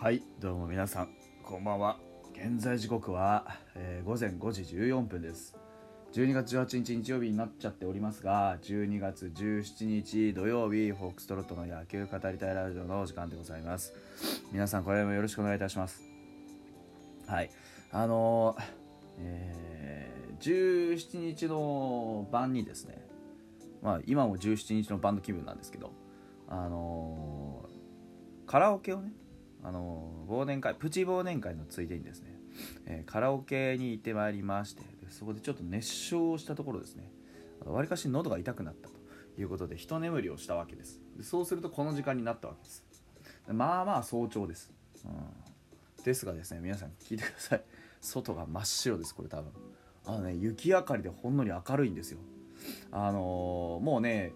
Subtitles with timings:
[0.00, 1.08] はいどうも皆さん
[1.42, 1.98] こんばんは。
[2.32, 5.56] 現在時刻は、えー午前5時14分です。
[6.12, 13.92] 12月18日日曜日になっちゃっておりますが12月17日土曜日フォックストロットの野球語りたいラジオのお時間でございます。
[14.52, 16.00] 皆さんこれもよろしくお願いいたします。
[17.26, 17.50] はい。
[17.90, 18.62] あのー
[19.18, 23.04] えー17日の晩にですね
[23.82, 25.90] まあ今も17日の晩の気分なんですけど
[26.48, 29.12] あのーカラオケをね
[29.68, 32.40] あの忘年会プチ忘年会のついでにですね、
[32.86, 37.12] えーカラオケに行ってまいりましてそこでちょっと熱唱したところですね。
[37.66, 38.94] わりかし喉が痛くなったと
[39.38, 41.02] いうことで一眠りをしたわけです。
[41.22, 42.82] そうするとこの時間になったわけです。
[43.46, 44.72] でまあまあ早朝です、
[45.04, 45.08] う
[46.00, 47.62] ん、ですがですね皆さん聞いてください。
[48.00, 49.52] 外が真っ白ですこれ多分。
[50.06, 52.20] あのね雪明かりでほんのり明るいんですよ。
[52.90, 54.32] あのーもうね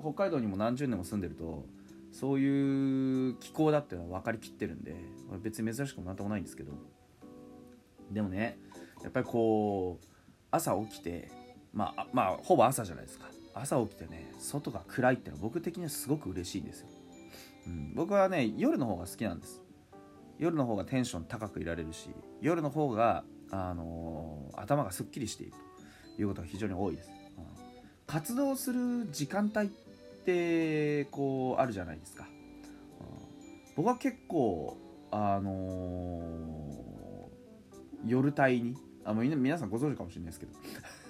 [0.00, 1.66] 北海道にも何十年も住んでると
[2.14, 4.94] そういう気候だっていうのは分かりきってるんで
[5.42, 6.72] 別に珍しくもなんともないんですけど。
[8.10, 8.56] でもね
[9.02, 10.06] やっぱりこう
[10.50, 11.30] 朝起きて
[11.72, 13.26] まあまあほぼ朝じゃないですか。
[13.52, 16.88] 朝起きてね外が暗いっていうのは僕的にはすごく嬉しいんですよ、
[17.68, 19.60] うん、僕はね夜の方が好きなんです。
[20.38, 25.52] 夜の方がテンション高くいられるし夜の方が、あのー頭がすっきりしている
[26.16, 27.44] ということが非常に多いです、うん。
[28.06, 29.70] 活動する時間帯っ
[30.24, 32.26] てこうあるじゃないですか、
[33.00, 33.74] うん。
[33.76, 34.76] 僕は結構
[35.10, 36.64] あのー
[38.06, 40.52] 夜帯にあもう皆さんご存知かもしれないですけど。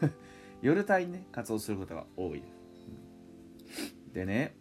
[0.62, 2.52] 夜帯にね活動することが多いです、
[4.06, 4.12] うん。
[4.12, 4.56] でね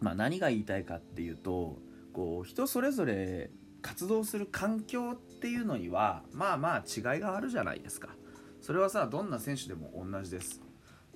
[0.00, 1.78] まあ何が言いたいかっていうと
[2.12, 3.50] こう人それぞれ
[3.82, 8.16] 活動する環境っていうのにはまあまあ違いがあるじゃないですか。
[8.60, 10.60] それはさどんな選手でも同じです。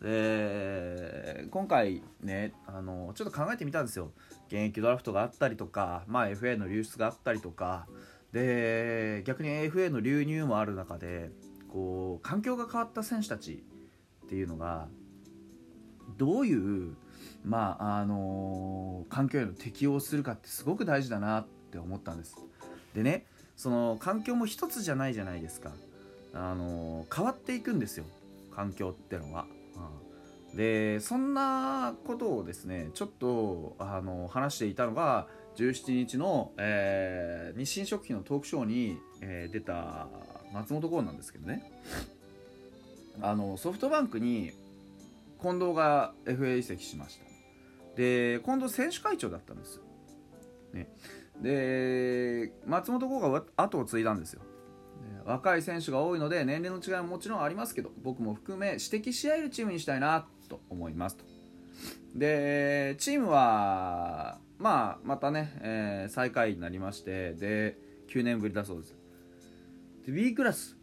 [0.00, 4.12] で今回ねあのちょっと考えてみたんですよ。
[4.48, 7.86] 現役ドラフトがあったりとか、まあ、FA の流出があったりとか。
[8.32, 11.30] で逆に FA の流入もある中で
[11.68, 13.64] こう環境が変わった選手たち
[14.26, 14.86] っていうのが
[16.16, 16.94] どういう、
[17.44, 22.36] まああの環境への適応をするかってすごく大事だなって思ったんです。
[22.94, 25.72] でねその環境も一つじゃないじゃないですか、
[26.32, 28.04] あの変わっていくんですよ。
[28.54, 29.46] 環境ってのは。
[30.54, 40.08] でそんなことをですねちょっとあの話していたのが17日の、えー日清食品のトークショーに、えー出た
[40.52, 41.70] 松本剛なんですけどね。
[43.22, 44.52] あのソフトバンクに
[45.40, 47.24] 近藤が FA 移籍しました。
[47.96, 49.76] で近藤選手会長だったんです。
[49.76, 49.82] よ、
[50.72, 50.88] ね、
[51.40, 54.42] で松本剛が後を継いだんですよ。
[55.24, 60.26] 若い選手が多いので年齢の違いももちろんありますけど僕も含め指摘し合えるチームにしたいな。
[60.50, 61.24] と思いますと。
[62.14, 67.78] でチームはまあまたね、えー最下位になりましてで
[68.08, 68.94] 9年ぶりだそうです。
[70.06, 70.76] で B クラス。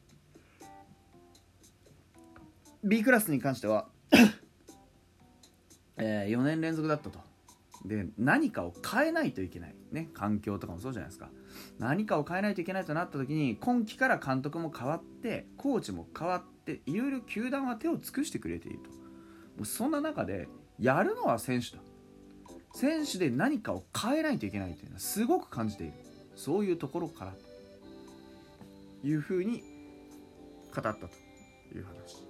[2.83, 3.89] B クラスに関しては、
[5.97, 7.19] え4年連続だったと。
[7.85, 9.75] で何かを変えないといけない。
[9.91, 11.29] ね環境とかもそうじゃないですか。
[11.79, 18.89] 何かを変えないといけないとなった時に今季から監督も変わってコーチも変わっていろいろ球団は手を尽くしてくれていると。
[19.65, 20.47] そんな中で
[20.79, 21.81] やるのは選手だ。
[22.73, 25.93] 選手で何かを変えないといけないというのはすごく感じている。
[26.35, 27.33] そういうところから
[29.01, 29.63] というふうに
[30.75, 31.07] 語ったと
[31.73, 32.23] いう話。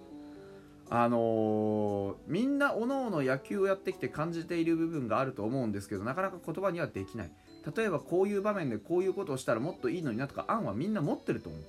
[0.90, 7.32] あのーみんなおのおの野球をやってきて感じている部分があると思うんですけどなかなか言葉にはできない。
[7.76, 11.62] 例えばこういう場面でこういうことをしたらもっといいのになとか案はみんな持ってると思う。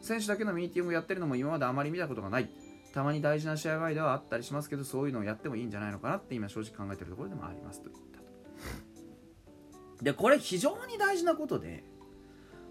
[0.00, 2.48] 選手だけのミーティングをやってるのも今まであまり見たことがない。
[2.92, 10.04] たまに大事な試合前ではあったりしますけどそういうのをやってもいいんじゃないのかなって今正直考えてるところでもありますと言ったと。
[10.04, 11.84] でこれ非常に大事なことで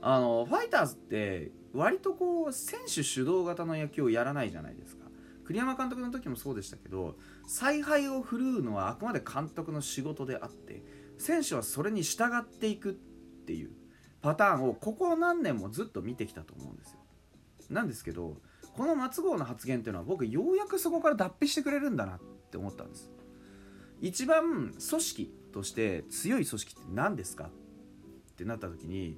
[0.02, 5.02] あのファイターズって割とこう選手主導型の野球をやらないじゃないですか。
[5.46, 10.84] 栗山監督の時もそうでしたけど采配を振るうのはあくまで監督の仕事であって
[11.18, 13.72] 選手はそれに従っていくっていう
[14.22, 17.00] パターンをここ何年もずっと見てきたと思うんですよ。
[17.70, 18.38] なんですけど
[18.76, 22.20] この松郷の発言っていうのは僕ようやくそこから脱皮してくれるんだなっ
[22.50, 23.12] て思ったんです。
[24.02, 29.18] 一番組織として強い組織って何ですかってなった時に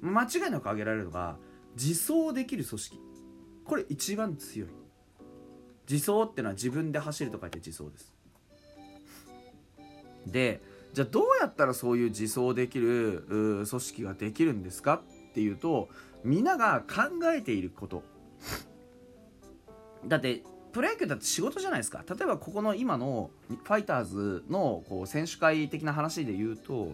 [0.00, 1.36] 間違いなく挙げられるのが
[1.76, 3.00] 自走できる組織。
[3.64, 4.68] これ一番強い。
[5.90, 8.14] 自走ってのは自分で走ると書いて自走です。
[10.26, 10.60] で
[10.92, 15.88] じゃあどうやったらそういう自走できるう組織ができるんですかっていうと
[16.24, 18.02] 皆が考えていること。
[20.06, 20.42] だって
[20.72, 22.04] プロ野球だって仕事じゃないですか。
[22.08, 26.92] 例えばここの今のファイターズのこう選手会的な話で言うと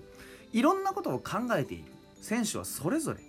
[0.53, 1.85] いろんなことを考えている。
[2.20, 3.20] 選手はそれぞれ。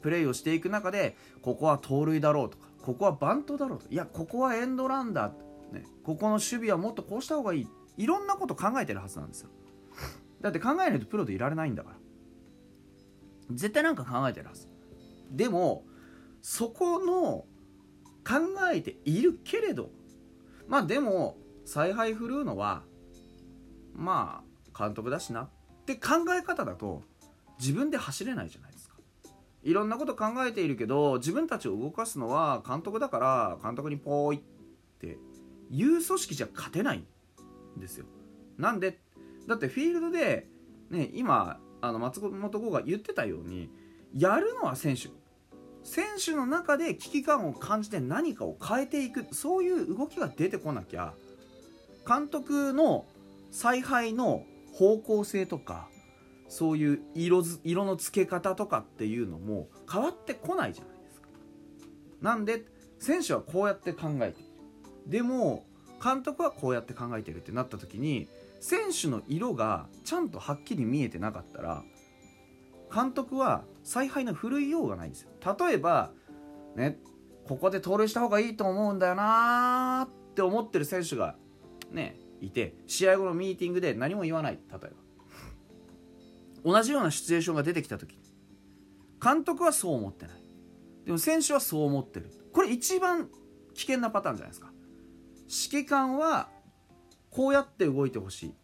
[0.00, 3.90] プレーをしていく中でここは盗塁だろうとかここはバントだろうとか。
[3.92, 5.32] いやここはエンドランだ、
[5.72, 7.68] ね、ここの守備はもっとこうした方がいい。
[7.98, 9.50] いろんなこと考えてるはずなんですよ。
[10.40, 11.96] だって考えないとプロでいられないんだから。
[13.50, 14.68] 絶対なんか考えてるはず。
[15.30, 15.84] でも
[16.40, 17.44] そこの
[18.26, 18.34] 考
[18.72, 19.90] えているけれど。
[20.68, 22.82] まあでも采配振るうのは
[23.94, 24.42] ま
[24.74, 25.48] あ監督だしなっ
[25.84, 27.02] て考え方だと
[27.58, 28.96] 自分で走れないじゃないですか。
[29.62, 34.40] いろんなこと考えているけど自分たちを動かすのは監督だから監督にポーイっ
[34.98, 35.18] て
[35.70, 37.04] いう組織じゃ勝てない
[37.76, 38.06] んですよ。
[38.58, 38.98] なんで
[39.46, 40.48] だってフィールドで、
[40.90, 43.68] ね、今あの松本剛が言ってたように
[44.14, 45.08] やるのは選手。
[45.84, 51.14] 選手の中で危機感を感じて何かを変えていくそういう動きが出てこなきゃ
[52.06, 53.04] 監督の
[53.50, 55.88] 采配の方向性とか
[56.48, 61.28] そういう色色の付け方とかっていうのも変わってこないじゃないですか。
[62.20, 62.64] なんで
[62.98, 64.50] 選手はこうやって考えている。
[65.06, 65.64] でも
[66.02, 68.28] 監督はこうやって考えてるってなった時に
[68.60, 71.82] 選手の色がちゃんとはっきり見えてなかったら
[72.92, 75.30] 監督は采配の振るいようがないんですよ。
[75.58, 76.12] 例えば
[76.76, 76.98] ね
[77.46, 81.36] ここで盗塁した方がいいと思うんだよなって思ってる選手が
[81.90, 84.60] ねいて試合後のミーティングで何も言わない。
[84.70, 84.90] 例えば。
[86.64, 88.18] 同じようなシチュエーションが出てきた時。
[89.22, 90.44] 監督はそう思ってない。
[91.04, 92.30] でも選手はそう思ってる。
[92.52, 93.28] これ一番
[93.74, 94.70] 危険なパターンじゃないですか。
[95.72, 96.48] 指揮官は
[97.30, 98.54] こうやって動いてほしい。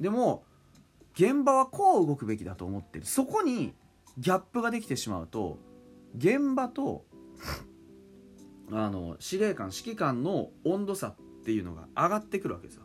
[0.00, 0.44] でも
[1.14, 3.06] 現場はこう動くべきだと思ってる。
[3.06, 3.74] そこに
[4.18, 5.58] ギャップができてしまうと
[6.16, 7.04] 現場と
[8.70, 12.82] あの司令官指揮官の温度差っていうのが上がってくるわけですよ。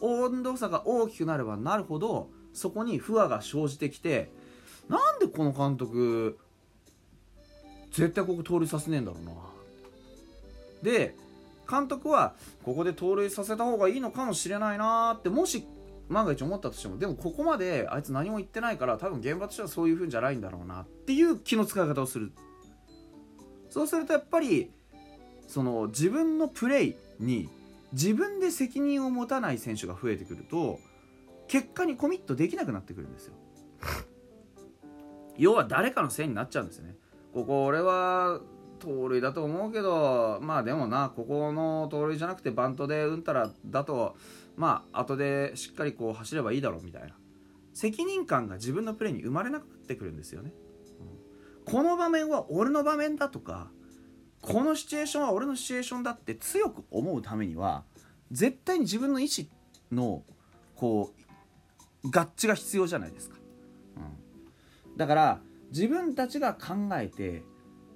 [0.00, 4.30] 温度差が大きくなればなるほどそこに不和が生じてきて
[4.88, 6.38] なんでこの監督
[7.92, 9.32] 絶対ここ盗塁させねえんだろうな。
[10.82, 11.16] で
[11.68, 15.66] 監督はここで盗塁させた方がいいのかもしれないなってもし
[16.08, 22.32] 万が一思ったとしてもでもここまであいつ何も言ってないから多分現場としてはそういう風じゃないんだろうなっていう気の使い方をする。
[23.68, 24.70] そうするとやっぱり
[25.46, 27.48] その自分のプレイに
[27.92, 30.78] 自分で責任を持たない選手が増えてくると
[31.48, 33.34] 結果にコミットできなくなってくるんですよ。
[35.36, 36.96] 要は誰かのせいになっちゃうんですよね。
[37.34, 38.40] ここ俺は
[38.78, 44.16] 盗塁だと思うけどまあでもなここの盗塁じゃなくてバントでうんたらだと
[44.56, 47.14] まあ後でしっかりこう走ればいいだろうみたいな。
[47.76, 50.50] 責任感が自分のプレーに生まれなくなってくるんですよね、
[50.98, 53.68] うん、この場面は俺の場面だとか
[54.40, 57.84] このシチュエーションは俺のシチュエーションだって強く思うためには
[58.32, 59.46] 絶対に自分の意思
[59.92, 60.22] の
[60.74, 61.12] こ
[62.02, 63.36] う合致が必要じゃないですか、
[63.98, 67.42] うん、だから自分たちが考えて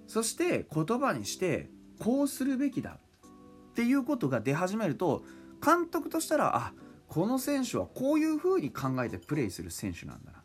[0.06, 1.70] そして言葉にして
[2.00, 5.22] こうするべきだっていうことが出始めると
[5.64, 6.72] 監督としたらあ
[7.08, 10.42] この選手はこういうふうに考えてプレーする選手なんだな。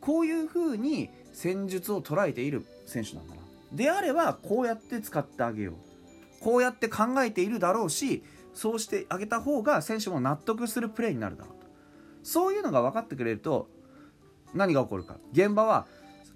[0.00, 3.40] こういうふうに戦術を捉えている選手なんだな。
[3.72, 5.74] であればこうやって使ってあげよう。
[6.44, 8.22] こうやって考えているだろうし
[8.54, 11.66] そうしてあげた方が選手も納得するプレーになるだろうと。
[12.22, 13.68] そういうのが分かってくれると
[14.54, 15.16] 何が起こるか。
[15.32, 15.86] 現場は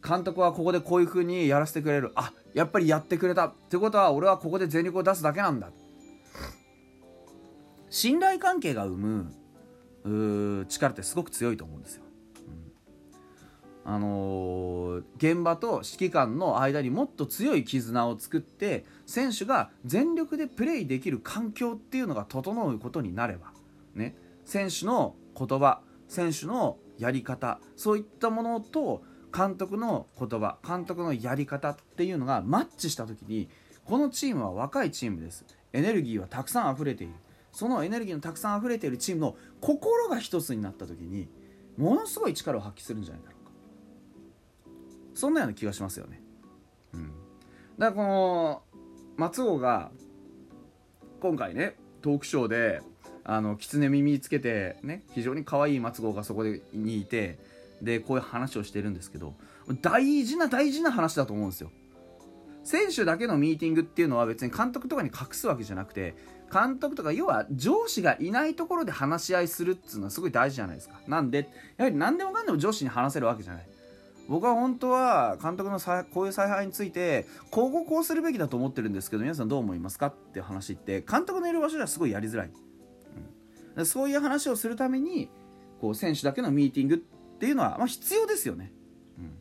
[0.03, 2.13] 監督はここでこういう風にやらせてくれる。
[2.15, 3.49] あやっぱりやってくれた。
[3.49, 5.71] ってことは俺はここで全力を出すだけなんだ。
[7.91, 8.97] 信頼関係が生
[10.05, 12.05] む力ってすごく強いと思うんですよ。
[13.85, 23.53] あのー、現場と指揮官の間にもっと強い絆を作って選手が全力でプレーできる環境っていうのが整うことになれば、
[23.95, 29.03] ね、選手の言葉選手のやり方そういったものと
[29.35, 33.49] 監督の言葉監督のやり方っていうのがマッチした時に
[33.87, 35.45] このチームは若いチームです。
[35.73, 37.15] エネルギーはたくさん溢れている。
[37.53, 41.29] そのエネルギーのたくさん溢れているチームの心が一つになった時に
[41.77, 43.53] ものすごい力を発揮するんじゃないだろうか
[45.15, 46.23] そんなような気がしますよね。
[46.95, 47.13] うん、
[47.79, 48.63] だからこの
[49.17, 49.91] 松尾が
[51.21, 52.81] 今回ねトークショーで
[53.25, 57.39] あの狐耳つけてね非常に可愛い松尾がそこにいて
[57.83, 59.35] でこういう話をしてるんですけど
[59.83, 61.71] 大事な大事な話だと思うんですよ。
[62.63, 66.15] 選手だけのミーティングっていうのは別に監督とかに隠すわけじゃなくて
[66.53, 71.01] 監督とか要は上司がいないところで話し合いするっていうのはすごい大事じゃないですか。
[71.07, 73.67] なんでやはり何でもかんでも上司に話せるわけじゃない。
[74.29, 75.81] 僕は本当は監督の
[76.15, 82.51] こういう采配についてこうこうするべきだと思ってるんですけど皆さんどう思いますかって話って監督のいる場所ではすごいやりづらい、
[83.77, 85.29] うん、そういう話をするために
[85.81, 86.99] こう選手だけのミーティングっ
[87.41, 88.71] ていうのは、まあ、必要ですよね、
[89.19, 89.33] うん、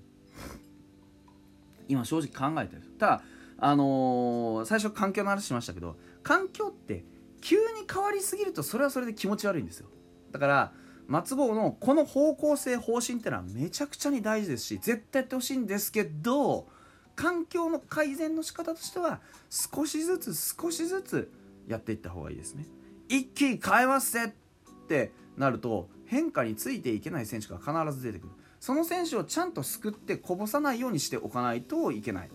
[1.87, 2.81] 今正直考えてる。
[2.97, 3.21] ただ
[3.59, 7.03] あのー、最初環境の話しましたけど環境って
[7.41, 9.87] 急に変わりすぎるとそれはそれで気持ち悪いんですよ。
[10.31, 10.73] だから
[11.07, 16.67] 松郷のこの方向性方針ってのはめちゃくちゃに大事ですし絶対やってほしいんですけど
[17.15, 21.31] 環境の改善の仕方としては少しずつ少しずつ
[21.67, 22.65] やっていった方がいいですね。
[23.07, 28.29] 一気に変えますぜってなると変化についていけない選手が必ず出てくる。
[28.59, 32.33] その選手をちゃんと救ってこぼさないようにしておかないといけない、うん、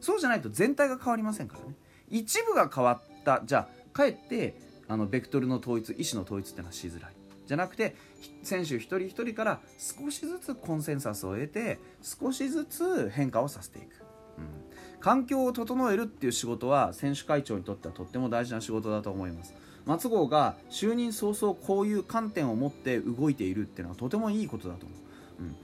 [0.00, 1.76] そうじゃないと全体が変わりませんからね。
[2.10, 4.54] 一部が変わったじゃあかえって
[4.88, 7.12] あのベクトルの統一意思の統一ってのはしづらい。
[7.46, 7.96] じゃなくて
[8.44, 14.04] 選手一人一人から少しずつコンセンサスを得て少しずつ変化をさせていく、
[14.38, 19.54] うん、環境を整えるっていう仕事は選手会長にとってはとっても大事な仕事だと思います。
[19.84, 25.56] 松郷が就任早々こういう観点を持って動いているっていうのはとてもいいことだと思う、うん、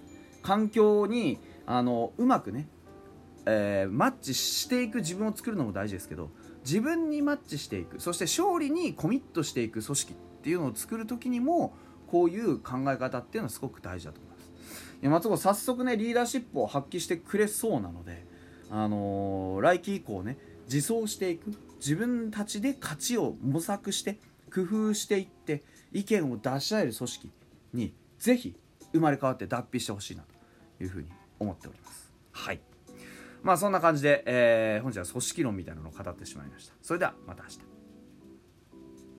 [0.42, 2.68] 環境にあのうまくね、
[3.46, 6.30] えー、マッチしていく自分を作るのも大事ですけど
[6.64, 11.74] 自分にマッチしていくそして勝利にコミットしていく組織っていうのを作る時にも
[12.08, 14.46] こういう考え方っていうのはすごく大事だと思います。
[15.02, 18.24] 松郷早速ねリーダーシップを発揮してくれそうなので
[18.70, 20.38] あのー、来季以降ね
[20.72, 24.18] 自走していく自分たちで勝ちを模索して
[24.52, 25.62] 工夫していって
[25.92, 27.30] 意見を出し合える組織
[27.74, 28.56] にぜひ
[28.92, 30.24] 生まれ変わって脱皮してほしいな
[30.78, 32.12] というふうに思っております。
[32.32, 32.60] はい。
[33.46, 36.74] まあそんな感じで、えー、本日は組織論みたいなのを語ってしまいました。
[36.82, 37.85] それではまた明日。